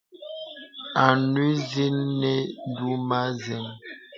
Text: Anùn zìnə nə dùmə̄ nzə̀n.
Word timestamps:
Anùn 1.05 1.51
zìnə 1.69 2.01
nə 2.19 2.31
dùmə̄ 2.75 3.21
nzə̀n. 3.33 3.65